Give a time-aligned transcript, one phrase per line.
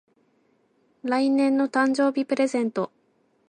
[1.03, 2.91] 来年の誕生日プレゼント